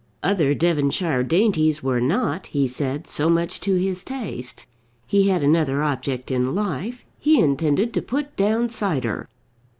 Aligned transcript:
"Other 0.23 0.55
Devonshire 0.55 1.21
dainties 1.21 1.83
were 1.83 2.01
not," 2.01 2.47
he 2.47 2.65
said, 2.67 3.05
"so 3.05 3.29
much 3.29 3.59
to 3.61 3.75
his 3.75 4.03
taste. 4.03 4.65
He 5.05 5.27
had 5.27 5.43
another 5.43 5.83
object 5.83 6.31
in 6.31 6.55
life. 6.55 7.05
He 7.19 7.39
intended 7.39 7.93
to 7.93 8.01
put 8.01 8.35
down 8.35 8.69
cider." 8.69 9.29